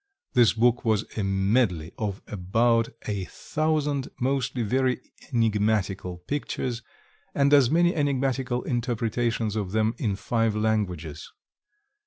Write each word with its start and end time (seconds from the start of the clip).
This 0.33 0.53
book 0.53 0.83
was 0.83 1.05
a 1.15 1.23
medley 1.23 1.91
of 1.99 2.23
about 2.25 2.89
a 3.07 3.25
thousand 3.25 4.07
mostly 4.19 4.63
very 4.63 4.99
enigmatical 5.31 6.17
pictures, 6.25 6.81
and 7.35 7.53
as 7.53 7.69
many 7.69 7.93
enigmatical 7.93 8.63
interpretations 8.63 9.55
of 9.55 9.73
them 9.73 9.93
in 9.99 10.15
five 10.15 10.55
languages. 10.55 11.31